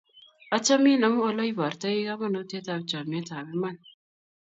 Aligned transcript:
Achomin 0.57 1.03
amun 1.07 1.27
oleiportoi 1.31 1.97
kamanutyetap 2.07 2.79
chomyet 2.89 3.29
ap 3.37 3.47
iman. 3.55 3.75